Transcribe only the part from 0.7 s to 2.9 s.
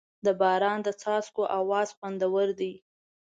د څاڅکو اواز خوندور دی.